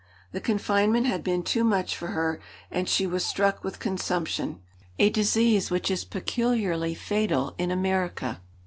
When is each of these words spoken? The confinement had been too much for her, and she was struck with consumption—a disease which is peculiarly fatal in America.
The 0.31 0.41
confinement 0.41 1.05
had 1.05 1.23
been 1.23 1.43
too 1.43 1.63
much 1.63 1.95
for 1.95 2.07
her, 2.07 2.39
and 2.71 2.89
she 2.89 3.05
was 3.05 3.23
struck 3.23 3.63
with 3.63 3.77
consumption—a 3.77 5.09
disease 5.11 5.69
which 5.69 5.91
is 5.91 6.05
peculiarly 6.05 6.95
fatal 6.95 7.53
in 7.59 7.69
America. 7.69 8.41